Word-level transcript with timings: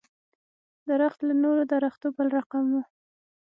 درخت 0.89 1.19
له 1.27 1.33
نورو 1.43 1.63
درختو 1.73 2.07
بل 2.17 2.27
رقم 2.37 2.63
و. 2.71 2.75